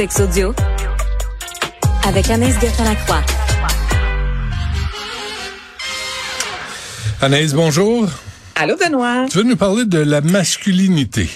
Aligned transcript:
Sex 0.00 0.18
audio 0.20 0.54
avec 2.06 2.30
Anaïs 2.30 2.58
Gertin-Lacroix. 2.58 3.20
Anaïs, 7.20 7.52
bonjour. 7.52 8.08
Allô, 8.54 8.76
Benoît. 8.78 9.26
Tu 9.30 9.36
veux 9.36 9.44
nous 9.44 9.56
parler 9.56 9.84
de 9.84 9.98
la 9.98 10.22
masculinité? 10.22 11.28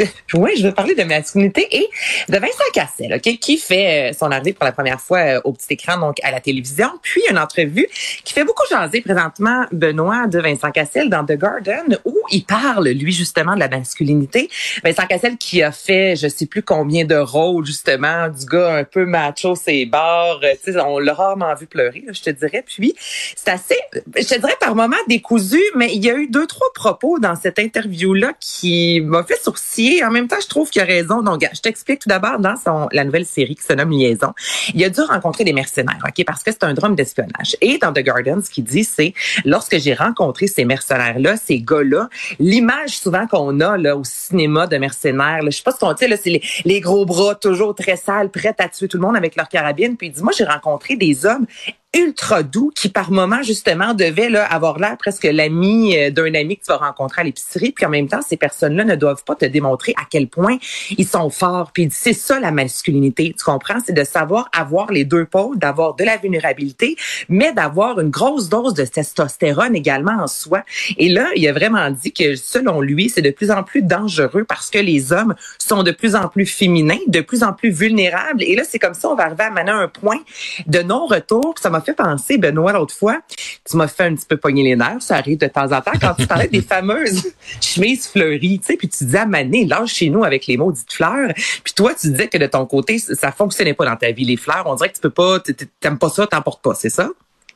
Oui, 0.34 0.52
je 0.56 0.66
veux 0.66 0.72
parler 0.72 0.94
de 0.94 1.02
masculinité 1.02 1.66
et 1.70 1.88
de 2.28 2.38
Vincent 2.38 2.64
Cassel, 2.72 3.14
ok, 3.14 3.38
qui 3.38 3.58
fait 3.58 4.10
euh, 4.10 4.16
son 4.16 4.30
arrivée 4.30 4.52
pour 4.52 4.64
la 4.64 4.72
première 4.72 5.00
fois 5.00 5.18
euh, 5.18 5.40
au 5.44 5.52
petit 5.52 5.74
écran, 5.74 5.98
donc 5.98 6.16
à 6.22 6.30
la 6.30 6.40
télévision, 6.40 6.88
puis 7.02 7.22
une 7.30 7.38
entrevue 7.38 7.86
qui 8.24 8.32
fait 8.32 8.44
beaucoup 8.44 8.62
jaser 8.70 9.00
présentement 9.00 9.66
Benoît 9.72 10.26
de 10.26 10.38
Vincent 10.38 10.70
Cassel 10.70 11.10
dans 11.10 11.24
The 11.24 11.32
Garden, 11.32 11.98
où 12.04 12.16
il 12.30 12.44
parle, 12.44 12.88
lui, 12.88 13.12
justement, 13.12 13.54
de 13.54 13.60
la 13.60 13.68
masculinité. 13.68 14.48
Vincent 14.84 15.06
Cassel 15.06 15.36
qui 15.36 15.62
a 15.62 15.72
fait, 15.72 16.16
je 16.16 16.28
sais 16.28 16.46
plus 16.46 16.62
combien 16.62 17.04
de 17.04 17.16
rôles, 17.16 17.66
justement, 17.66 18.28
du 18.28 18.46
gars 18.46 18.76
un 18.76 18.84
peu 18.84 19.04
macho, 19.04 19.54
ses 19.54 19.86
bars, 19.86 20.40
euh, 20.42 20.82
on 20.86 20.98
l'a 20.98 21.14
rarement 21.14 21.54
vu 21.54 21.66
pleurer, 21.66 22.04
je 22.10 22.22
te 22.22 22.30
dirais. 22.30 22.64
Puis, 22.66 22.94
c'est 23.36 23.50
assez, 23.50 23.78
je 24.16 24.22
te 24.22 24.38
dirais 24.38 24.56
par 24.60 24.74
moments 24.74 24.96
décousu, 25.08 25.60
mais 25.74 25.92
il 25.92 26.04
y 26.04 26.10
a 26.10 26.14
eu 26.14 26.28
deux, 26.28 26.46
trois 26.46 26.72
propos 26.74 27.18
dans 27.18 27.34
cette 27.34 27.58
interview-là 27.58 28.32
qui 28.38 29.00
m'a 29.00 29.24
fait 29.24 29.40
sourciller 29.42 29.89
en 30.04 30.10
même 30.10 30.28
temps, 30.28 30.40
je 30.40 30.48
trouve 30.48 30.70
qu'il 30.70 30.82
a 30.82 30.84
raison. 30.84 31.22
Donc, 31.22 31.46
je 31.52 31.60
t'explique 31.60 32.00
tout 32.00 32.08
d'abord 32.08 32.38
dans 32.38 32.56
son 32.56 32.88
la 32.92 33.04
nouvelle 33.04 33.26
série 33.26 33.54
qui 33.54 33.62
se 33.62 33.72
nomme 33.72 33.90
Liaison. 33.90 34.32
Il 34.74 34.84
a 34.84 34.88
dû 34.88 35.00
rencontrer 35.00 35.44
des 35.44 35.52
mercenaires, 35.52 36.02
ok, 36.06 36.24
parce 36.24 36.42
que 36.42 36.52
c'est 36.52 36.64
un 36.64 36.74
drame 36.74 36.94
d'espionnage. 36.94 37.56
Et 37.60 37.78
dans 37.78 37.92
The 37.92 38.00
Garden, 38.00 38.42
ce 38.42 38.50
qu'il 38.50 38.64
dit, 38.64 38.84
c'est 38.84 39.14
lorsque 39.44 39.78
j'ai 39.78 39.94
rencontré 39.94 40.46
ces 40.46 40.64
mercenaires-là, 40.64 41.36
ces 41.36 41.60
gars-là, 41.60 42.08
l'image 42.38 42.98
souvent 42.98 43.26
qu'on 43.26 43.60
a 43.60 43.76
là 43.76 43.96
au 43.96 44.04
cinéma 44.04 44.66
de 44.66 44.76
mercenaires, 44.76 45.42
là, 45.42 45.50
je 45.50 45.56
sais 45.56 45.62
pas 45.62 45.72
ce 45.72 45.78
qu'on 45.78 45.92
dit 45.92 46.04
c'est 46.22 46.30
les, 46.30 46.42
les, 46.64 46.80
gros 46.80 47.04
bras 47.04 47.34
toujours 47.34 47.74
très 47.74 47.96
sales, 47.96 48.30
prêts 48.30 48.54
à 48.58 48.68
tuer 48.68 48.88
tout 48.88 48.96
le 48.96 49.02
monde 49.02 49.16
avec 49.16 49.36
leur 49.36 49.48
carabine. 49.48 49.96
Puis 49.96 50.08
il 50.08 50.12
dit, 50.12 50.22
moi, 50.22 50.32
j'ai 50.36 50.44
rencontré 50.44 50.96
des 50.96 51.26
hommes 51.26 51.46
ultra 51.92 52.44
doux 52.44 52.70
qui 52.74 52.88
par 52.88 53.10
moment 53.10 53.42
justement 53.42 53.94
devait 53.94 54.30
là, 54.30 54.44
avoir 54.44 54.78
l'air 54.78 54.96
presque 54.96 55.24
l'ami 55.24 55.96
euh, 55.98 56.10
d'un 56.10 56.32
ami 56.34 56.56
que 56.56 56.62
tu 56.64 56.68
vas 56.68 56.76
rencontrer 56.76 57.22
à 57.22 57.24
l'épicerie. 57.24 57.72
Puis 57.72 57.84
en 57.84 57.88
même 57.88 58.06
temps 58.06 58.20
ces 58.22 58.36
personnes-là 58.36 58.84
ne 58.84 58.94
doivent 58.94 59.24
pas 59.24 59.34
te 59.34 59.44
démontrer 59.44 59.92
à 59.96 60.02
quel 60.08 60.28
point 60.28 60.58
ils 60.96 61.06
sont 61.06 61.30
forts. 61.30 61.72
Puis 61.72 61.88
c'est 61.90 62.12
ça 62.12 62.38
la 62.38 62.52
masculinité 62.52 63.34
tu 63.36 63.44
comprends? 63.44 63.78
C'est 63.84 63.92
de 63.92 64.04
savoir 64.04 64.48
avoir 64.56 64.92
les 64.92 65.04
deux 65.04 65.24
pôles 65.24 65.58
d'avoir 65.58 65.94
de 65.94 66.04
la 66.04 66.16
vulnérabilité 66.16 66.96
mais 67.28 67.52
d'avoir 67.52 67.98
une 67.98 68.10
grosse 68.10 68.48
dose 68.48 68.74
de 68.74 68.84
testostérone 68.84 69.74
également 69.74 70.22
en 70.22 70.28
soi. 70.28 70.62
Et 70.96 71.08
là 71.08 71.28
il 71.34 71.46
a 71.48 71.52
vraiment 71.52 71.90
dit 71.90 72.12
que 72.12 72.36
selon 72.36 72.80
lui 72.80 73.08
c'est 73.08 73.22
de 73.22 73.30
plus 73.30 73.50
en 73.50 73.64
plus 73.64 73.82
dangereux 73.82 74.44
parce 74.44 74.70
que 74.70 74.78
les 74.78 75.12
hommes 75.12 75.34
sont 75.58 75.82
de 75.82 75.90
plus 75.90 76.14
en 76.14 76.28
plus 76.28 76.46
féminins 76.46 76.98
de 77.08 77.20
plus 77.20 77.42
en 77.42 77.52
plus 77.52 77.70
vulnérables. 77.70 78.44
Et 78.44 78.54
là 78.54 78.62
c'est 78.64 78.78
comme 78.78 78.94
ça 78.94 79.10
on 79.10 79.16
va 79.16 79.24
arriver 79.24 79.44
à 79.44 79.50
mener 79.50 79.72
un 79.72 79.88
point 79.88 80.20
de 80.68 80.82
non-retour. 80.82 81.54
Ça 81.60 81.79
fait 81.80 81.94
penser, 81.94 82.38
Benoît, 82.38 82.72
l'autre 82.72 82.94
fois, 82.94 83.20
tu 83.68 83.76
m'as 83.76 83.88
fait 83.88 84.04
un 84.04 84.14
petit 84.14 84.26
peu 84.26 84.36
pogner 84.36 84.62
les 84.62 84.76
nerfs, 84.76 85.02
ça 85.02 85.16
arrive 85.16 85.38
de 85.38 85.46
temps 85.46 85.72
en 85.72 85.80
temps, 85.80 85.92
quand 86.00 86.14
tu 86.14 86.26
parlais 86.26 86.48
des 86.48 86.62
fameuses 86.62 87.32
chemises 87.60 88.08
fleuries, 88.08 88.60
tu 88.60 88.66
sais, 88.66 88.76
puis 88.76 88.88
tu 88.88 89.04
disais 89.04 89.18
à 89.18 89.26
Mané, 89.26 89.64
lâche 89.64 89.94
chez 89.94 90.10
nous 90.10 90.24
avec 90.24 90.46
les 90.46 90.56
maudites 90.56 90.92
fleurs. 90.92 91.32
Puis 91.64 91.74
toi, 91.74 91.92
tu 91.94 92.10
disais 92.10 92.28
que 92.28 92.38
de 92.38 92.46
ton 92.46 92.66
côté, 92.66 92.98
ça 92.98 93.32
fonctionnait 93.32 93.74
pas 93.74 93.86
dans 93.86 93.96
ta 93.96 94.10
vie, 94.12 94.24
les 94.24 94.36
fleurs. 94.36 94.64
On 94.66 94.74
dirait 94.74 94.88
que 94.88 94.94
tu 94.94 95.00
peux 95.00 95.10
pas, 95.10 95.40
t'aimes 95.80 95.98
pas 95.98 96.10
ça, 96.10 96.26
t'emportes 96.26 96.62
pas, 96.62 96.74
c'est 96.74 96.90
ça? 96.90 97.08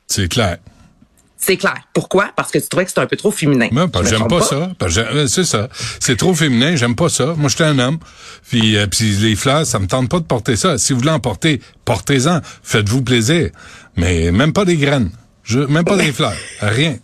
C'est 0.07 0.29
clair. 0.29 0.59
C'est 1.47 1.59
clair. 1.59 1.77
Pourquoi? 1.93 2.31
Parce 2.35 2.51
que 2.51 2.59
tu 2.59 2.69
trouvais 2.69 2.85
que 2.85 2.91
c'était 2.91 3.03
un 3.03 3.07
peu 3.07 3.19
trop 3.19 3.31
féminin. 3.31 3.69
J'aime 4.05 4.29
pas, 4.29 4.41
ça. 4.41 4.71
Euh, 4.83 5.27
c'est 5.27 5.45
ça. 5.45 5.69
C'est 6.01 6.17
trop 6.17 6.35
féminin, 6.35 6.75
j'aime 6.75 6.97
pas 6.97 7.11
ça. 7.11 7.35
Moi, 7.37 7.51
j'étais 7.51 7.65
un 7.65 7.79
homme. 7.79 7.99
Puis, 8.49 8.79
euh, 8.79 8.87
puis 8.87 9.11
les 9.17 9.37
fleurs, 9.37 9.67
ça 9.67 9.79
me 9.79 9.87
tente 9.87 10.09
pas 10.09 10.21
de 10.21 10.25
porter 10.25 10.57
ça. 10.57 10.79
Si 10.79 10.95
vous 10.95 11.01
voulez 11.01 11.11
en 11.11 11.21
porter, 11.21 11.61
portez-en. 11.85 12.41
Faites-vous 12.63 13.03
plaisir. 13.03 13.51
Mais 13.95 14.33
même 14.33 14.55
pas 14.55 14.65
des 14.65 14.79
graines. 14.79 15.11
Je, 15.43 15.59
même 15.59 15.85
pas 15.85 15.97
des 15.99 16.13
fleurs. 16.13 16.33
Rien. 16.63 16.97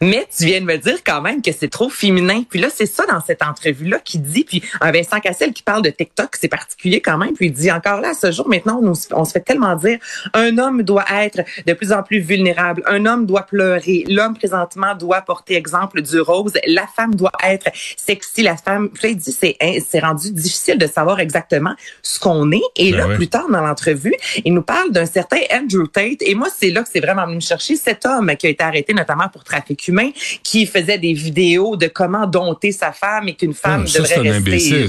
Mais 0.00 0.26
tu 0.36 0.44
viens 0.44 0.60
de 0.60 0.66
me 0.66 0.76
dire 0.76 0.98
quand 1.04 1.20
même 1.20 1.42
que 1.42 1.50
c'est 1.52 1.68
trop 1.68 1.88
féminin. 1.88 2.42
Puis 2.48 2.60
là, 2.60 2.68
c'est 2.72 2.86
ça 2.86 3.04
dans 3.06 3.20
cette 3.20 3.42
entrevue-là 3.42 3.98
qui 3.98 4.18
dit, 4.18 4.44
puis 4.44 4.62
un 4.80 4.92
Vincent 4.92 5.20
Cassel 5.20 5.52
qui 5.52 5.62
parle 5.62 5.82
de 5.82 5.90
TikTok, 5.90 6.36
c'est 6.38 6.48
particulier 6.48 7.00
quand 7.00 7.18
même. 7.18 7.34
Puis 7.34 7.46
il 7.46 7.52
dit 7.52 7.70
encore 7.70 8.00
là, 8.00 8.14
ce 8.14 8.30
jour, 8.30 8.48
maintenant, 8.48 8.80
on, 8.82 8.92
on 9.12 9.24
se 9.24 9.32
fait 9.32 9.40
tellement 9.40 9.74
dire, 9.76 9.98
un 10.34 10.58
homme 10.58 10.82
doit 10.82 11.04
être 11.12 11.40
de 11.66 11.72
plus 11.72 11.92
en 11.92 12.02
plus 12.02 12.20
vulnérable. 12.20 12.82
Un 12.86 13.06
homme 13.06 13.26
doit 13.26 13.42
pleurer. 13.42 14.04
L'homme, 14.08 14.36
présentement, 14.36 14.94
doit 14.94 15.20
porter 15.22 15.56
exemple 15.56 16.02
du 16.02 16.20
rose. 16.20 16.52
La 16.66 16.86
femme 16.86 17.14
doit 17.14 17.32
être 17.44 17.68
sexy. 17.96 18.42
La 18.42 18.56
femme, 18.56 18.90
puis 18.90 19.10
il 19.10 19.16
dit, 19.16 19.32
c'est, 19.32 19.56
c'est 19.86 20.00
rendu 20.00 20.32
difficile 20.32 20.78
de 20.78 20.86
savoir 20.86 21.20
exactement 21.20 21.74
ce 22.02 22.20
qu'on 22.20 22.52
est. 22.52 22.62
Et 22.76 22.92
ben 22.92 23.08
là, 23.08 23.14
plus 23.16 23.28
tard 23.28 23.48
dans 23.48 23.60
l'entrevue, 23.60 24.14
il 24.44 24.54
nous 24.54 24.62
parle 24.62 24.92
d'un 24.92 25.06
certain 25.06 25.40
Andrew 25.52 25.86
Tate. 25.86 26.22
Et 26.22 26.34
moi, 26.34 26.48
c'est 26.56 26.70
là 26.70 26.82
que 26.82 26.88
c'est 26.92 27.00
vraiment 27.00 27.24
venu 27.24 27.36
me 27.36 27.40
chercher. 27.40 27.76
Cet 27.76 28.06
homme 28.06 28.34
qui 28.36 28.46
a 28.46 28.50
été 28.50 28.62
arrêté 28.62 28.94
notamment 28.94 29.28
pour 29.28 29.44
trafic 29.44 29.87
humain 29.88 30.10
qui 30.42 30.66
faisait 30.66 30.98
des 30.98 31.12
vidéos 31.12 31.76
de 31.76 31.86
comment 31.86 32.26
dompter 32.26 32.72
sa 32.72 32.92
femme 32.92 33.28
et 33.28 33.34
qu'une 33.34 33.54
femme 33.54 33.84
ah, 33.86 33.98
devrait 33.98 34.30
rester. 34.30 34.86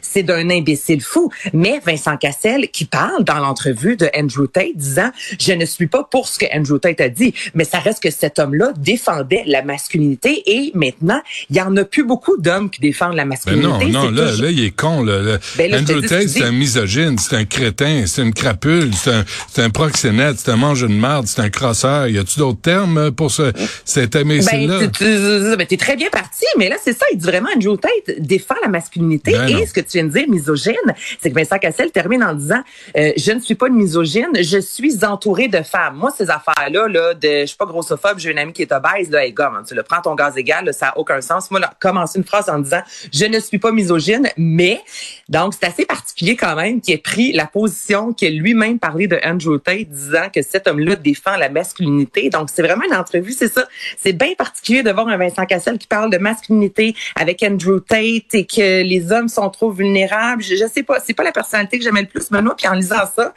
C'est 0.00 0.22
d'un 0.22 0.50
imbécile 0.50 1.00
fou. 1.00 1.30
Mais 1.52 1.80
Vincent 1.84 2.16
Cassel 2.16 2.68
qui 2.70 2.84
parle 2.84 3.24
dans 3.24 3.38
l'entrevue 3.38 3.96
de 3.96 4.08
Andrew 4.16 4.46
Tate 4.46 4.76
disant 4.76 5.10
je 5.38 5.52
ne 5.52 5.64
suis 5.64 5.86
pas 5.86 6.04
pour 6.04 6.28
ce 6.28 6.38
que 6.38 6.46
Andrew 6.54 6.78
Tate 6.78 7.00
a 7.00 7.08
dit, 7.08 7.34
mais 7.54 7.64
ça 7.64 7.78
reste 7.78 8.02
que 8.02 8.10
cet 8.10 8.38
homme-là 8.38 8.72
défendait 8.76 9.42
la 9.46 9.62
masculinité 9.62 10.42
et 10.46 10.72
maintenant 10.74 11.20
il 11.48 11.56
y 11.56 11.60
en 11.60 11.76
a 11.76 11.84
plus 11.84 12.04
beaucoup 12.04 12.36
d'hommes 12.38 12.70
qui 12.70 12.80
défendent 12.80 13.16
la 13.16 13.24
masculinité. 13.24 13.86
Ben 13.86 13.92
non, 13.92 14.04
non, 14.04 14.10
là, 14.10 14.32
là, 14.36 14.50
il 14.50 14.64
est 14.64 14.70
con. 14.70 15.02
Là. 15.02 15.38
Ben 15.56 15.74
Andrew 15.74 16.00
Tate, 16.00 16.28
c'est 16.28 16.44
un 16.44 16.52
misogyne, 16.52 17.18
c'est 17.18 17.36
un 17.36 17.44
crétin, 17.44 18.04
c'est 18.06 18.22
une 18.22 18.34
crapule, 18.34 18.90
c'est 18.94 19.12
un, 19.12 19.24
c'est 19.48 19.62
un 19.62 19.70
proxénète, 19.70 20.38
c'est 20.38 20.50
un 20.50 20.56
mange 20.56 20.82
de 20.82 20.88
merde, 20.88 21.26
c'est 21.26 21.40
un 21.40 21.50
crosseur. 21.50 22.08
Y 22.08 22.18
a-tu 22.18 22.38
d'autres 22.38 22.60
termes 22.60 23.10
pour 23.10 23.30
ce, 23.30 23.52
cet 23.84 24.16
imbécile-là? 24.48 24.88
tu, 24.88 25.56
ben, 25.56 25.66
es 25.70 25.76
très 25.76 25.96
bien 25.96 26.08
parti, 26.10 26.44
mais 26.56 26.68
là, 26.68 26.76
c'est 26.82 26.92
ça. 26.92 27.06
Il 27.12 27.18
dit 27.18 27.26
vraiment, 27.26 27.48
Andrew 27.54 27.76
Tate 27.76 28.18
défend 28.18 28.54
la 28.62 28.68
masculinité. 28.68 29.32
Ben 29.32 29.48
et 29.48 29.66
ce 29.66 29.72
que 29.72 29.80
tu 29.80 29.98
viens 29.98 30.04
de 30.04 30.10
dire, 30.10 30.28
misogyne, 30.28 30.74
c'est 31.20 31.30
que 31.30 31.34
Vincent 31.34 31.58
Cassel 31.58 31.90
termine 31.90 32.22
en 32.22 32.34
disant, 32.34 32.62
euh, 32.96 33.12
je 33.16 33.32
ne 33.32 33.40
suis 33.40 33.54
pas 33.54 33.68
une 33.68 33.76
misogyne, 33.76 34.30
je 34.34 34.58
suis 34.58 35.04
entouré 35.04 35.48
de 35.48 35.62
femmes. 35.62 35.96
Moi, 35.96 36.12
ces 36.16 36.30
affaires-là, 36.30 36.88
là, 36.88 37.14
de, 37.14 37.40
je 37.40 37.46
suis 37.46 37.56
pas 37.56 37.66
grossophobe, 37.66 38.18
j'ai 38.18 38.30
une 38.30 38.38
amie 38.38 38.52
qui 38.52 38.62
est 38.62 38.72
obèse, 38.72 39.10
là, 39.10 39.24
hey, 39.24 39.32
gomme, 39.32 39.62
tu 39.66 39.74
le 39.74 39.82
prends 39.82 40.00
ton 40.00 40.14
gaz 40.14 40.36
égal, 40.36 40.72
ça 40.72 40.88
a 40.88 40.98
aucun 40.98 41.20
sens. 41.20 41.50
Moi, 41.50 41.60
là, 41.60 41.72
commencer 41.80 42.18
une 42.18 42.24
phrase 42.24 42.48
en 42.48 42.58
disant, 42.58 42.82
je 43.12 43.24
ne 43.26 43.38
suis 43.40 43.58
pas 43.58 43.72
misogyne, 43.72 44.28
mais, 44.36 44.80
donc, 45.28 45.54
c'est 45.54 45.66
assez 45.66 45.84
particulier 45.84 46.36
quand 46.36 46.56
même 46.56 46.80
qu'il 46.80 46.94
ait 46.94 46.98
pris 46.98 47.32
la 47.32 47.46
position 47.46 48.12
qu'il 48.12 48.38
lui-même 48.38 48.78
parlait 48.78 49.06
de 49.06 49.18
Andrew 49.24 49.58
Tate, 49.58 49.88
disant 49.88 50.28
que 50.34 50.42
cet 50.42 50.66
homme-là 50.66 50.96
défend 50.96 51.36
la 51.36 51.48
masculinité. 51.48 52.30
Donc, 52.30 52.48
c'est 52.52 52.62
vraiment 52.62 52.84
une 52.84 52.96
entrevue, 52.96 53.32
c'est 53.32 53.52
ça. 53.52 53.66
C'est 53.98 54.12
bien 54.12 54.29
particulier 54.34 54.82
de 54.82 54.90
voir 54.90 55.08
un 55.08 55.16
Vincent 55.16 55.44
Cassel 55.46 55.78
qui 55.78 55.86
parle 55.86 56.10
de 56.10 56.18
masculinité 56.18 56.94
avec 57.16 57.42
Andrew 57.42 57.80
Tate 57.80 58.34
et 58.34 58.46
que 58.46 58.82
les 58.82 59.12
hommes 59.12 59.28
sont 59.28 59.48
trop 59.50 59.70
vulnérables. 59.70 60.42
Je, 60.42 60.56
je 60.56 60.64
sais 60.72 60.82
pas, 60.82 60.98
c'est 61.04 61.14
pas 61.14 61.24
la 61.24 61.32
personnalité 61.32 61.78
que 61.78 61.84
j'aimais 61.84 62.02
le 62.02 62.06
plus, 62.08 62.28
Benoît, 62.30 62.54
puis 62.56 62.68
en 62.68 62.74
lisant 62.74 63.06
ça, 63.14 63.34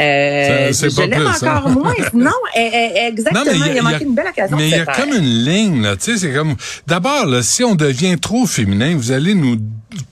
euh, 0.00 0.72
je 0.72 1.08
l'aime 1.08 1.26
hein? 1.26 1.34
encore 1.34 1.68
moins. 1.70 1.94
Non, 2.14 2.30
exactement, 2.54 3.64
il, 3.66 3.78
a, 3.78 3.82
manqué 3.82 4.04
une 4.04 4.14
belle 4.14 4.28
occasion. 4.28 4.56
Mais 4.56 4.68
il 4.68 4.70
y 4.70 4.74
a 4.74 4.86
comme 4.86 5.10
une 5.10 5.44
ligne, 5.44 5.82
là, 5.82 5.96
tu 5.96 6.12
sais, 6.12 6.16
c'est 6.16 6.32
comme, 6.32 6.54
d'abord, 6.86 7.26
si 7.42 7.64
on 7.64 7.74
devient 7.74 8.16
trop 8.20 8.46
féminin, 8.46 8.94
vous 8.96 9.12
allez 9.12 9.34
nous 9.34 9.56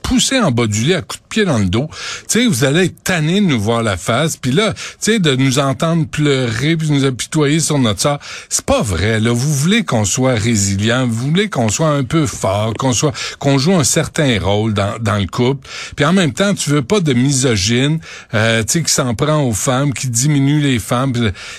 pousser 0.02 0.38
en 0.38 0.50
bas 0.50 0.66
du 0.66 0.82
lit 0.82 0.94
à 0.94 1.02
coups 1.02 1.22
de 1.22 1.28
pied 1.28 1.44
dans 1.44 1.58
le 1.58 1.66
dos. 1.66 1.88
Tu 2.28 2.40
sais, 2.40 2.46
vous 2.46 2.64
allez 2.64 2.86
être 2.86 3.02
tanné 3.04 3.40
de 3.40 3.46
nous 3.46 3.60
voir 3.60 3.82
la 3.82 3.96
face, 3.96 4.36
puis 4.36 4.52
là, 4.52 4.72
tu 4.74 4.80
sais, 5.00 5.18
de 5.18 5.34
nous 5.36 5.58
entendre 5.58 6.06
pleurer, 6.06 6.76
puis 6.76 6.90
nous 6.90 7.04
apitoyer 7.04 7.60
sur 7.60 7.78
notre 7.78 8.00
sort. 8.00 8.18
C'est 8.48 8.64
pas 8.64 8.82
vrai, 8.82 9.20
là. 9.20 9.32
Vous 9.32 9.54
voulez 9.54 9.84
qu'on 9.84 10.04
soit 10.04 10.34
résilient, 10.34 11.06
vous 11.06 11.30
voulez 11.30 11.48
qu'on 11.48 11.68
soit 11.68 11.90
un 11.90 12.04
peu 12.04 12.26
fort, 12.26 12.74
qu'on 12.74 12.92
soit, 12.92 13.12
qu'on 13.38 13.58
joue 13.58 13.74
un 13.74 13.84
certain 13.84 14.38
rôle 14.40 14.74
dans, 14.74 14.98
dans 15.00 15.18
le 15.18 15.26
couple. 15.26 15.68
Puis 15.96 16.04
en 16.04 16.12
même 16.12 16.32
temps, 16.32 16.54
tu 16.54 16.70
veux 16.70 16.82
pas 16.82 17.00
de 17.00 17.12
misogyne, 17.12 18.00
euh, 18.34 18.62
tu 18.62 18.72
sais, 18.72 18.82
qui 18.82 18.92
s'en 18.92 19.14
prend 19.14 19.42
aux 19.42 19.54
femmes, 19.54 19.92
qui 19.92 20.08
diminue 20.08 20.60
les 20.60 20.78
femmes. 20.78 21.12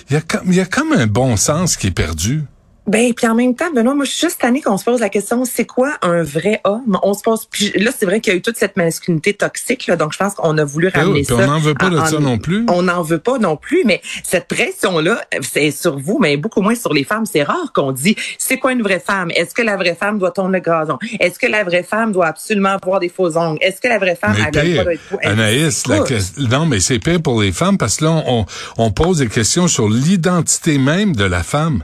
Il 0.09 0.13
y 0.13 0.15
a 0.17 0.21
il 0.45 0.55
y 0.55 0.59
a 0.59 0.65
comme 0.65 0.93
un 0.93 1.07
bon 1.07 1.37
sens 1.37 1.77
qui 1.77 1.87
est 1.87 1.91
perdu. 1.91 2.43
Ben 2.85 3.13
puis 3.13 3.27
en 3.27 3.35
même 3.35 3.55
temps, 3.55 3.71
Benoît, 3.73 3.95
moi 3.95 4.03
je 4.03 4.11
suis 4.11 4.27
juste 4.27 4.41
tannée 4.41 4.61
qu'on 4.61 4.77
se 4.77 4.83
pose 4.83 4.99
la 4.99 5.09
question, 5.09 5.45
c'est 5.45 5.65
quoi 5.65 5.93
un 6.01 6.21
vrai 6.21 6.59
homme? 6.65 6.99
On 7.01 7.13
se 7.13 7.21
pose 7.21 7.47
puis 7.49 7.71
là 7.77 7.91
c'est 7.97 8.05
vrai 8.05 8.19
qu'il 8.19 8.33
y 8.33 8.35
a 8.35 8.37
eu 8.37 8.41
toute 8.41 8.57
cette 8.57 8.75
masculinité 8.75 9.33
toxique 9.33 9.87
là, 9.87 9.95
donc 9.95 10.11
je 10.11 10.17
pense 10.17 10.33
qu'on 10.33 10.57
a 10.57 10.65
voulu 10.65 10.91
ben 10.93 11.01
ramener 11.01 11.23
ça. 11.23 11.35
On 11.35 11.47
n'en 11.47 11.59
veut 11.59 11.73
pas 11.73 11.89
de 11.89 11.97
ça 11.97 12.19
non 12.19 12.37
plus. 12.37 12.65
On 12.69 12.83
n'en 12.83 13.01
veut 13.01 13.19
pas 13.19 13.37
non 13.37 13.55
plus, 13.55 13.83
mais 13.85 14.01
cette 14.23 14.49
pression 14.49 14.99
là, 14.99 15.21
c'est 15.41 15.71
sur 15.71 15.97
vous, 15.97 16.19
mais 16.19 16.35
beaucoup 16.35 16.61
moins 16.61 16.75
sur 16.75 16.93
les 16.93 17.05
femmes. 17.05 17.25
C'est 17.25 17.43
rare 17.43 17.71
qu'on 17.73 17.93
dit 17.93 18.17
c'est 18.37 18.57
quoi 18.57 18.73
une 18.73 18.81
vraie 18.81 19.03
femme? 19.05 19.31
Est-ce 19.31 19.53
que 19.53 19.61
la 19.61 19.77
vraie 19.77 19.95
femme 19.95 20.19
doit 20.19 20.31
tourner 20.31 20.57
le 20.57 20.63
gazon? 20.63 20.99
Est-ce 21.21 21.39
que 21.39 21.47
la 21.47 21.63
vraie 21.63 21.83
femme 21.83 22.11
doit 22.11 22.27
absolument 22.27 22.77
avoir 22.81 22.99
des 22.99 23.09
faux 23.09 23.37
ongles? 23.37 23.59
Est-ce 23.61 23.79
que 23.79 23.87
la 23.87 23.97
vraie 23.97 24.17
femme 24.17 24.35
mais 24.37 24.51
pire, 24.51 24.83
pas 24.83 25.17
Anaïs, 25.23 25.87
la 25.87 26.03
non 26.49 26.65
mais 26.65 26.81
c'est 26.81 26.99
pire 26.99 27.21
pour 27.21 27.41
les 27.41 27.53
femmes 27.53 27.77
parce 27.77 27.97
que 27.97 28.05
là 28.05 28.23
on, 28.27 28.45
on 28.77 28.91
pose 28.91 29.19
des 29.19 29.27
questions 29.27 29.69
sur 29.69 29.87
l'identité 29.87 30.77
même 30.77 31.15
de 31.15 31.23
la 31.23 31.43
femme. 31.43 31.83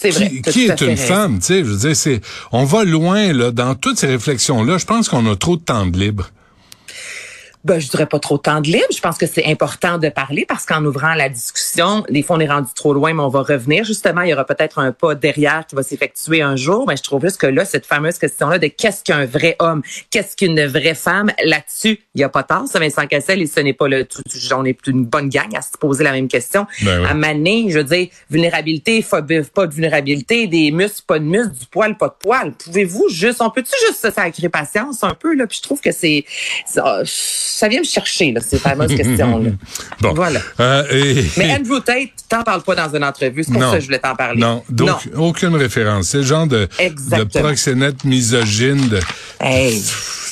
Qui, 0.00 0.66
est 0.66 0.80
une 0.80 0.96
femme, 0.96 1.38
tu 1.38 1.46
sais, 1.46 1.58
je 1.58 1.70
veux 1.70 1.76
dire, 1.76 1.96
c'est, 1.96 2.20
on 2.52 2.64
va 2.64 2.84
loin, 2.84 3.32
là, 3.32 3.50
dans 3.50 3.74
toutes 3.74 3.98
ces 3.98 4.06
réflexions-là. 4.06 4.78
Je 4.78 4.84
pense 4.84 5.08
qu'on 5.08 5.30
a 5.30 5.36
trop 5.36 5.56
de 5.56 5.62
temps 5.62 5.86
de 5.86 5.98
libre. 5.98 6.30
Ben, 7.64 7.78
je 7.80 7.88
dirais 7.88 8.04
pas 8.04 8.18
trop 8.18 8.36
de 8.36 8.42
temps 8.42 8.60
de 8.60 8.66
libre. 8.66 8.84
Je 8.94 9.00
pense 9.00 9.16
que 9.16 9.26
c'est 9.26 9.46
important 9.46 9.96
de 9.96 10.10
parler 10.10 10.44
parce 10.46 10.66
qu'en 10.66 10.84
ouvrant 10.84 11.14
la 11.14 11.30
discussion, 11.30 12.04
des 12.10 12.22
fois 12.22 12.36
on 12.36 12.40
est 12.40 12.48
rendu 12.48 12.68
trop 12.74 12.92
loin, 12.92 13.14
mais 13.14 13.22
on 13.22 13.28
va 13.28 13.40
revenir. 13.40 13.84
Justement, 13.84 14.20
il 14.20 14.28
y 14.28 14.34
aura 14.34 14.44
peut-être 14.44 14.78
un 14.78 14.92
pas 14.92 15.14
derrière 15.14 15.66
qui 15.66 15.74
va 15.74 15.82
s'effectuer 15.82 16.42
un 16.42 16.56
jour. 16.56 16.84
Mais 16.86 16.96
je 16.96 17.02
trouve 17.02 17.22
juste 17.22 17.38
que 17.38 17.46
là, 17.46 17.64
cette 17.64 17.86
fameuse 17.86 18.18
question-là 18.18 18.58
de 18.58 18.66
qu'est-ce 18.66 19.02
qu'un 19.02 19.24
vrai 19.24 19.56
homme, 19.60 19.80
qu'est-ce 20.10 20.36
qu'une 20.36 20.62
vraie 20.66 20.94
femme, 20.94 21.32
là-dessus, 21.42 22.00
il 22.14 22.20
y 22.20 22.24
a 22.24 22.28
pas 22.28 22.42
tard. 22.42 22.66
Ça, 22.66 22.78
Vincent 22.78 23.06
Cassel, 23.06 23.40
et 23.40 23.46
ce 23.46 23.60
n'est 23.60 23.72
pas 23.72 23.88
le 23.88 24.04
tout. 24.04 24.22
On 24.52 24.64
est 24.66 24.86
une 24.86 25.06
bonne 25.06 25.30
gang 25.30 25.48
à 25.56 25.62
se 25.62 25.70
poser 25.78 26.04
la 26.04 26.12
même 26.12 26.28
question. 26.28 26.66
Ben 26.82 27.04
À 27.06 27.14
maner, 27.14 27.66
je 27.70 27.78
veux 27.78 27.84
dire, 27.84 28.08
vulnérabilité, 28.30 29.02
pas 29.02 29.22
de 29.22 29.72
vulnérabilité, 29.72 30.46
des 30.48 30.70
muscles, 30.70 31.02
pas 31.06 31.18
de 31.18 31.24
muscles, 31.24 31.52
du 31.52 31.66
poil, 31.66 31.96
pas 31.96 32.08
de 32.08 32.14
poil. 32.20 32.52
Pouvez-vous 32.52 33.08
juste, 33.08 33.40
on 33.40 33.48
peut-tu 33.48 33.72
juste 33.86 34.00
se 34.00 34.10
sacrer 34.10 34.50
patience 34.50 35.02
un 35.02 35.14
peu 35.14 35.34
là? 35.34 35.46
Puis 35.46 35.58
je 35.58 35.62
trouve 35.62 35.80
que 35.80 35.92
c'est 35.92 36.26
ça 37.56 37.68
vient 37.68 37.80
me 37.80 37.84
chercher, 37.84 38.32
là, 38.32 38.40
ces 38.40 38.58
fameuses 38.58 38.94
questions-là. 38.96 39.50
Bon. 40.00 40.12
Voilà. 40.14 40.40
Euh, 40.60 40.84
et- 40.90 41.24
Mais 41.36 41.52
Andrew 41.52 41.80
Tate, 41.80 42.08
t'en 42.28 42.42
parles 42.42 42.62
pas 42.62 42.74
dans 42.74 42.94
une 42.96 43.04
entrevue. 43.04 43.44
C'est 43.44 43.52
pour 43.52 43.60
Non. 43.60 43.70
ça 43.70 43.76
que 43.76 43.80
je 43.82 43.86
voulais 43.86 43.98
t'en 43.98 44.14
parler. 44.16 44.40
Non, 44.40 44.62
donc 44.68 44.98
aucune 45.16 45.54
référence. 45.56 46.08
C'est 46.08 46.18
le 46.18 46.22
genre 46.24 46.46
de, 46.46 46.68
proxénète 47.38 48.04
misogyne. 48.04 48.88
De, 48.88 49.00
Hey. 49.40 49.82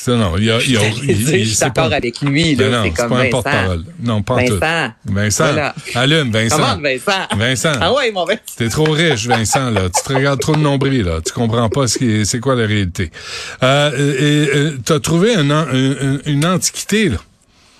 Non, 0.07 0.17
non, 0.17 0.33
il 0.37 0.45
y 0.45 0.51
a, 0.51 0.59
il 0.61 0.71
y 0.71 0.77
a, 0.77 0.81
il- 0.87 1.17
Je 1.45 1.49
suis 1.49 1.59
d'accord 1.59 1.89
pas- 1.89 1.95
avec 1.95 2.21
lui, 2.21 2.55
Ben 2.55 2.69
là. 2.71 2.77
non, 2.77 2.83
C'est 2.85 2.89
comme 2.91 3.09
pas 3.09 3.15
un 3.15 3.17
Vincent. 3.23 3.29
porte-parole. 3.31 3.83
Non, 4.01 4.21
pas 4.23 4.33
en 4.35 4.45
tout. 4.45 4.53
Vincent. 4.59 4.91
Vincent, 5.05 5.43
Voilà. 5.45 5.75
allume, 5.95 6.31
Vincent. 6.31 6.57
Comment, 6.57 6.77
Vincent? 6.81 7.27
Vincent. 7.37 7.71
Ah 7.81 7.93
ouais, 7.93 8.11
mon 8.11 8.25
Vincent. 8.25 8.41
T'es 8.57 8.69
trop 8.69 8.91
riche, 8.91 9.27
Vincent, 9.27 9.69
là. 9.71 9.81
Tu 9.95 10.03
te 10.03 10.13
regardes 10.13 10.39
trop 10.39 10.55
de 10.55 10.61
nombril, 10.61 11.03
là. 11.03 11.19
Tu 11.25 11.33
comprends 11.33 11.69
pas 11.69 11.87
ce 11.87 11.97
qui 11.97 12.09
est, 12.11 12.25
c'est 12.25 12.39
quoi 12.39 12.55
la 12.55 12.65
réalité. 12.65 13.11
Euh, 13.63 13.91
et, 14.19 14.57
et, 14.75 14.81
t'as 14.83 14.99
trouvé 14.99 15.35
un- 15.35 15.49
un- 15.51 16.19
une 16.25 16.45
antiquité, 16.45 17.09
là. 17.09 17.17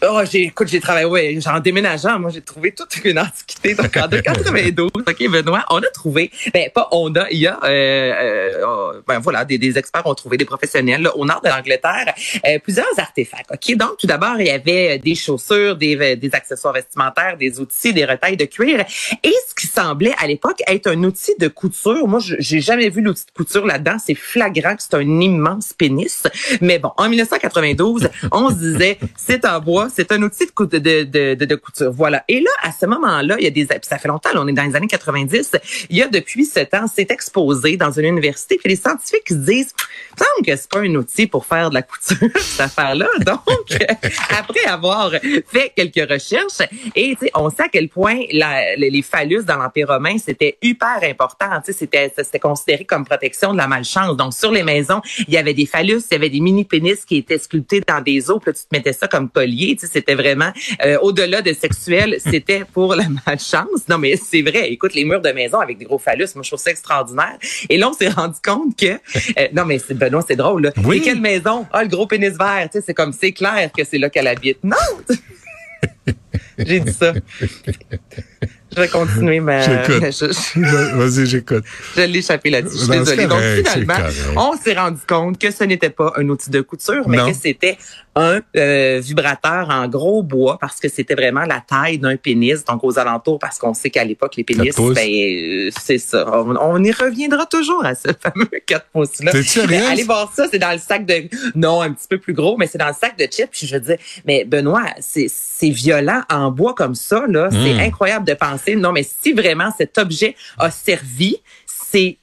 Oh, 0.06 0.20
j'ai, 0.30 0.44
écoute, 0.44 0.68
j'ai 0.68 0.82
travaillé, 0.82 1.06
ouais, 1.06 1.40
en 1.46 1.60
déménageant, 1.62 2.20
moi, 2.20 2.30
j'ai 2.30 2.42
trouvé 2.42 2.74
toute 2.74 2.94
une 3.06 3.20
antiquité. 3.20 3.74
Donc, 3.74 3.96
en 3.96 4.10
92, 4.22 4.90
OK, 4.96 5.32
Benoît, 5.32 5.64
on 5.70 5.78
a 5.78 5.88
trouvé, 5.94 6.30
ben, 6.54 6.70
pas 6.74 6.90
on 6.92 7.14
a, 7.16 7.30
il 7.32 7.38
y 7.38 7.48
a, 7.48 7.58
euh, 7.64 7.70
euh, 7.70 9.02
ben, 9.08 9.20
voilà, 9.20 9.46
des, 9.46 9.58
des 9.58 9.78
experts 9.78 10.06
ont 10.06 10.14
trouvé, 10.14 10.36
des 10.36 10.44
professionnels, 10.44 11.04
là, 11.04 11.16
au 11.16 11.26
nord 11.26 11.40
de 11.42 11.48
l'Angleterre, 11.48 12.14
euh, 12.46 12.60
plusieurs 12.60 12.86
artefacts, 12.98 13.50
OK? 13.52 13.78
Donc, 13.78 13.98
tout 13.98 14.08
d'abord, 14.08 14.36
il 14.40 14.48
y 14.48 14.50
avait 14.50 14.98
des 14.98 15.16
chaussures, 15.16 15.78
des, 15.78 16.18
des 16.18 16.30
accessoires 16.36 16.74
vestimentaires, 16.74 17.38
des 17.38 17.62
outils, 17.62 17.94
des 17.94 18.04
retailles 18.04 18.38
de 18.38 18.46
cuir. 18.46 18.84
Et 19.24 19.34
ce 19.48 19.56
qui 19.56 19.68
semblait, 19.68 20.14
à 20.18 20.28
l'époque, 20.28 20.62
être 20.68 20.88
un 20.88 21.02
outil 21.04 21.34
de 21.40 21.48
couture. 21.48 22.08
Moi, 22.10 22.20
j'ai 22.40 22.60
jamais 22.60 22.90
vu 22.90 23.02
l'outil 23.02 23.26
de 23.26 23.32
couture 23.32 23.66
là-dedans. 23.66 23.96
C'est 24.06 24.16
flagrant 24.16 24.76
que 24.76 24.84
c'est 24.84 24.96
un 24.96 25.22
immense 25.22 25.72
pénis. 25.72 26.24
Mais 26.60 26.78
bon, 26.80 26.92
en 26.98 27.08
1992, 27.08 28.10
on 28.32 28.50
se 28.50 28.56
disait, 28.56 29.00
c'est 29.16 29.46
en 29.46 29.62
bois, 29.62 29.88
c'est 29.94 30.12
un 30.12 30.22
outil 30.22 30.46
de, 30.46 30.52
cou- 30.52 30.66
de, 30.66 30.78
de, 30.80 31.36
de, 31.36 31.46
de 31.46 31.56
couture. 31.56 31.92
Voilà. 31.92 32.24
Et 32.28 32.40
là, 32.42 32.50
à 32.62 32.72
ce 32.72 32.86
moment-là, 32.86 33.36
il 33.40 33.44
y 33.44 33.48
a 33.48 33.52
des, 33.52 33.68
ça 33.82 33.98
fait 33.98 34.08
longtemps, 34.08 34.30
là, 34.34 34.42
on 34.42 34.48
est 34.48 34.54
dans 34.54 34.64
les 34.64 34.76
années 34.76 34.88
90, 34.88 35.52
il 35.90 35.98
y 35.98 36.02
a 36.02 36.08
depuis 36.08 36.46
sept 36.46 36.74
ans, 36.74 36.86
c'est 36.94 37.10
exposé 37.12 37.78
dans 37.78 37.92
une 37.92 38.06
université, 38.06 38.58
puis 38.58 38.70
les 38.70 38.76
scientifiques 38.76 39.30
se 39.30 39.34
disent, 39.36 39.74
il 40.16 40.20
semble 40.24 40.46
que 40.46 40.56
c'est 40.56 40.70
pas 40.70 40.80
un 40.80 40.96
outil 40.96 41.28
pour 41.28 41.46
faire 41.46 41.70
de 41.70 41.76
la 41.76 41.82
couture, 41.82 42.18
cette 42.40 42.62
affaire-là. 42.62 43.08
Donc, 43.26 43.42
après 44.30 44.66
avoir 44.66 45.12
fait 45.48 45.72
quelques 45.76 46.10
recherches, 46.10 46.68
et 46.96 47.16
on 47.36 47.50
sait 47.50 47.64
à 47.64 47.70
quel 47.70 47.90
point 47.90 48.20
les 48.32 49.02
phallus 49.02 49.44
dans 49.44 49.58
l'Empire 49.58 49.88
romain, 49.90 50.18
c'était 50.18 50.58
hyper 50.62 51.00
important. 51.04 51.48
C'était 51.66 52.12
c'était 52.16 52.40
considéré 52.40 52.86
comme 52.86 53.06
protection 53.06 53.54
de 53.54 53.58
la 53.58 53.68
malchance. 53.68 54.16
Donc, 54.18 54.34
sur 54.34 54.52
les 54.52 54.64
maisons, 54.64 55.02
il 55.28 55.34
y 55.34 55.38
avait 55.38 55.54
des 55.54 55.66
phallus, 55.66 56.02
il 56.10 56.14
y 56.14 56.16
avait 56.16 56.30
des 56.30 56.40
mini-pénis 56.40 57.06
qui 57.06 57.18
étaient 57.18 57.38
sculptés 57.38 57.82
dans 57.88 58.02
des 58.02 58.30
os, 58.30 58.40
puis 58.42 58.52
là, 58.52 58.54
tu 58.54 58.62
te 58.62 58.68
mettais 58.76 58.94
ça 58.94 59.08
comme 59.08 59.30
collier. 59.30 59.76
C'était 59.92 60.16
vraiment, 60.16 60.52
euh, 60.86 60.98
au-delà 61.02 61.42
de 61.42 61.54
sexuel, 61.54 62.18
c'était 62.26 62.64
pour 62.72 62.96
la 62.96 63.06
malchance. 63.26 63.88
Non, 63.90 63.98
mais 63.98 64.16
c'est 64.16 64.42
vrai. 64.42 64.70
Écoute, 64.72 64.94
les 64.94 65.06
murs 65.06 65.22
de 65.22 65.32
maison 65.32 65.60
avec 65.60 65.78
des 65.78 65.86
gros 65.86 65.98
phallus, 65.98 66.28
moi, 66.36 66.44
je 66.44 66.50
trouve 66.50 66.60
ça 66.60 66.72
extraordinaire. 66.72 67.38
Et 67.70 67.78
là, 67.78 67.90
on 67.90 67.94
s'est 67.94 68.10
rendu 68.10 68.40
compte 68.44 68.78
que... 68.78 68.86
euh, 68.86 69.48
non, 69.54 69.66
mais 69.66 69.80
c'est 69.80 69.94
Benoît, 69.94 70.24
c'est 70.28 70.36
drôle. 70.36 70.64
Là. 70.64 70.72
Oui. 70.84 70.98
Et 70.98 71.02
quelle 71.02 71.22
maison? 71.22 71.66
Ah, 71.72 71.84
le 71.84 71.90
gros 71.90 72.08
pénis 72.08 72.34
vert. 72.38 72.70
Tu 72.72 72.80
sais, 72.80 72.84
C'est 72.88 72.94
comme, 72.94 73.14
c'est 73.14 73.32
clair 73.32 73.72
que 73.76 73.84
c'est 73.84 73.98
là 73.98 74.10
qu'elle 74.10 74.28
habite. 74.28 74.64
Non! 74.64 74.76
J'ai 76.58 76.80
dit 76.80 76.94
ça. 76.94 77.14
Je 78.76 78.82
vais 78.82 78.88
continuer 78.88 79.40
ma... 79.40 79.60
Vas-y, 80.56 81.26
j'écoute. 81.26 81.64
je 81.96 82.02
l'ai 82.02 82.20
échappé 82.20 82.50
là-dessus. 82.50 82.78
Je 82.78 82.84
suis 82.84 82.92
désolée. 82.92 83.24
Donc, 83.28 83.40
correct, 83.40 83.68
finalement, 83.70 84.08
on 84.38 84.54
s'est 84.58 84.74
rendu 84.74 85.00
compte 85.08 85.38
que 85.40 85.52
ce 85.52 85.64
n'était 85.64 85.90
pas 85.90 86.14
un 86.18 86.28
outil 86.30 86.50
de 86.50 86.62
couture, 86.62 87.08
mais 87.08 87.18
Non. 87.18 87.28
que 87.30 87.34
c'était 87.36 87.78
un 88.16 88.42
euh, 88.56 89.00
vibrateur 89.04 89.70
en 89.72 89.88
gros 89.88 90.22
bois 90.22 90.60
parce 90.62 90.80
que 90.80 90.88
c'était 90.88 91.16
vraiment 91.16 91.46
la 91.46 91.62
taille 91.68 91.98
d'un 91.98 92.16
pénis, 92.16 92.64
donc 92.64 92.84
aux 92.84 93.00
alentours, 93.00 93.40
parce 93.40 93.58
qu'on 93.58 93.74
sait 93.74 93.90
qu'à 93.90 94.04
l'époque, 94.04 94.36
les 94.38 94.44
pénis, 94.44 94.76
ben, 94.76 95.10
euh, 95.10 95.70
c'est 95.82 95.98
ça. 95.98 96.26
On, 96.32 96.56
on 96.56 96.84
y 96.84 96.92
reviendra 96.92 97.46
toujours 97.48 97.84
à 97.86 97.96
ce 97.96 98.10
fameux 98.20 98.50
4 98.68 98.86
pouces-là. 98.94 99.32
Allez 99.92 100.04
voir 100.04 100.32
ça, 100.36 100.48
c'est 100.52 100.60
dans 100.60 100.72
le 100.72 100.78
sac 100.78 101.06
de... 101.06 101.24
Non, 101.56 101.82
un 101.82 101.92
petit 101.92 102.08
peu 102.08 102.20
plus 102.20 102.34
gros, 102.34 102.56
mais 102.58 102.68
c'est 102.68 102.78
dans 102.78 102.88
le 102.88 102.94
sac 102.94 103.18
de 103.18 103.26
chips. 103.26 103.50
Puis 103.52 103.66
je 103.68 103.76
veux 103.76 103.82
dire, 103.82 103.98
mais 104.28 104.44
Benoît, 104.46 104.86
c'est 105.00 105.30
violent 105.70 106.22
en 106.30 106.52
bois 106.52 106.74
comme 106.76 106.96
ça, 106.96 107.24
là. 107.28 107.50
C'est 107.52 107.74
Mm. 107.74 107.80
incroyable 107.80 108.28
de 108.28 108.34
penser. 108.34 108.63
Non, 108.76 108.92
mais 108.92 109.04
si 109.22 109.34
vraiment 109.34 109.72
cet 109.78 109.98
objet 109.98 110.36
a 110.58 110.72
servi, 110.72 111.38
c'est 111.66 112.18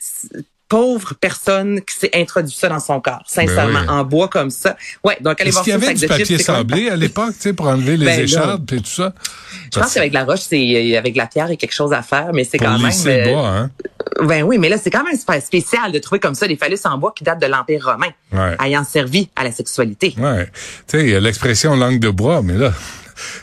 pauvre 0.69 1.14
personne 1.20 1.81
qui 1.81 1.96
s'est 1.96 2.10
introduit 2.14 2.54
ça 2.56 2.69
dans 2.69 2.78
son 2.78 3.00
corps, 3.00 3.25
sincèrement, 3.26 3.81
Ben 3.81 3.87
oui. 3.88 3.88
en 3.88 4.04
bois 4.04 4.28
comme 4.28 4.50
ça. 4.50 4.76
Ouais, 5.02 5.16
donc 5.20 5.40
allez 5.40 5.48
Est-ce 5.48 5.54
voir 5.56 5.64
qu'il 5.64 5.75
y 5.75 5.81
ça, 5.81 5.84
avait 5.84 5.94
du 5.94 6.00
chips, 6.06 6.08
papier 6.08 6.38
sablé 6.38 6.88
à 6.88 6.94
l'époque, 6.94 7.32
tu 7.34 7.40
sais, 7.40 7.52
pour 7.52 7.66
enlever 7.66 7.96
les 7.96 8.06
Ben 8.06 8.20
écharpes 8.20 8.70
et 8.72 8.76
tout 8.76 8.87
ça? 8.87 9.12
Je 9.75 9.81
pense 9.81 9.92
qu'avec 9.94 10.12
la 10.12 10.22
roche, 10.25 10.42
c'est 10.48 10.94
euh, 10.94 10.96
avec 10.98 11.16
la 11.16 11.26
pierre, 11.26 11.46
il 11.48 11.50
y 11.50 11.52
a 11.54 11.56
quelque 11.56 11.75
chose 11.75 11.92
à 11.92 12.02
faire, 12.02 12.31
mais 12.32 12.44
c'est 12.44 12.58
quand 12.58 12.78
même. 12.78 12.86
lisser 12.86 13.16
le 13.16 13.28
euh, 13.28 13.32
bois, 13.32 13.48
hein? 13.48 13.70
Ben 14.22 14.44
oui, 14.44 14.58
mais 14.58 14.69
là, 14.69 14.76
c'est 14.78 14.90
quand 14.90 15.02
même 15.02 15.16
spécial 15.40 15.90
de 15.90 15.98
trouver 15.98 16.20
comme 16.20 16.36
ça 16.36 16.46
des 16.46 16.56
phallus 16.56 16.78
en 16.84 16.98
bois 16.98 17.12
qui 17.16 17.25
datent 17.25 17.43
de 17.43 17.46
l'Empire 17.48 17.84
romain, 17.86 18.10
Ouais. 18.32 18.56
ayant 18.64 18.84
servi 18.84 19.28
à 19.34 19.43
la 19.43 19.50
sexualité. 19.50 20.14
Ouais. 20.19 20.46
Tu 20.86 20.98
sais, 20.98 21.04
il 21.04 21.10
y 21.10 21.16
a 21.16 21.20
l'expression 21.20 21.75
langue 21.75 21.98
de 21.98 22.10
bois, 22.10 22.43
mais 22.44 22.54
là, 22.54 22.72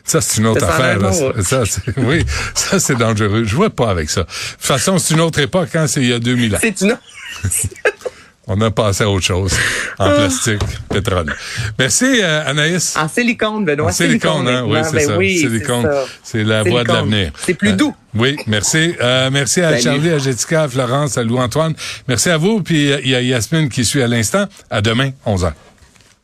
ça, 0.03 0.21
c'est 0.21 0.39
une 0.39 0.47
autre 0.47 0.63
affaire. 0.63 0.99
là. 0.99 1.11
Ça, 1.41 1.63
oui, 1.97 2.25
ça, 2.53 2.79
c'est 2.79 2.95
dangereux. 2.95 3.43
Je 3.45 3.55
vois 3.55 3.69
pas 3.69 3.89
avec 3.89 4.09
ça. 4.09 4.21
De 4.21 4.25
toute 4.27 4.35
façon, 4.65 4.97
c'est 4.97 5.13
une 5.13 5.21
autre 5.21 5.39
époque, 5.39 5.75
hein, 5.75 5.87
c'est 5.87 6.01
il 6.01 6.09
y 6.09 6.13
a 6.13 6.19
2000 6.19 6.55
ans. 6.55 6.59
C'est 6.61 6.81
une 6.81 6.97
On 8.49 8.61
a 8.61 8.71
passé 8.71 9.03
à 9.03 9.09
autre 9.09 9.25
chose. 9.25 9.51
En 9.99 10.09
plastique, 10.09 10.61
pétrole. 10.89 11.35
Merci, 11.77 12.21
euh, 12.23 12.49
Anaïs. 12.49 12.95
en 12.95 13.09
silicone, 13.09 13.65
Benoît. 13.65 13.89
En 13.89 13.91
silicone, 13.91 14.47
hein? 14.47 14.63
Oui, 14.65 14.79
c'est 14.85 14.93
Ben 14.95 15.05
ça. 15.07 15.17
oui, 15.17 15.37
silicone. 15.37 15.89
c'est 16.23 16.45
la 16.45 16.63
voie 16.63 16.85
de 16.85 16.87
l'avenir. 16.93 17.31
C'est 17.45 17.55
plus 17.55 17.71
Euh, 17.71 17.75
doux. 17.75 17.93
Oui, 18.15 18.37
merci. 18.47 18.95
Euh, 19.01 19.29
merci 19.33 19.59
à 19.59 19.71
Salut. 19.71 19.81
Charlie, 19.83 20.09
à 20.11 20.17
Jessica, 20.19 20.63
à 20.63 20.67
Florence, 20.69 21.17
à 21.17 21.23
Louis-Antoine. 21.23 21.73
Merci 22.07 22.29
à 22.29 22.37
vous. 22.37 22.61
Puis 22.63 22.89
il 23.03 23.09
y 23.09 23.15
a 23.15 23.21
Yasmine 23.21 23.67
qui 23.67 23.83
suit 23.83 24.01
à 24.01 24.07
l'instant. 24.07 24.45
À 24.69 24.79
demain, 24.81 25.11
11h. 25.25 25.51